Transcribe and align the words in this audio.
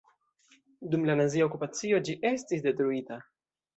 Dum 0.95 1.03
la 1.09 1.15
nazia 1.19 1.47
okupacio 1.49 1.99
ĝi 2.09 2.17
estis 2.31 2.65
detruita. 2.67 3.21